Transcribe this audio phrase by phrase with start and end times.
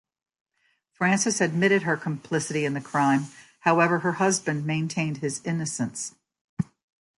[0.89, 3.27] Frances admitted her complicity in the crime;
[3.59, 6.15] however, her husband maintained his innocence.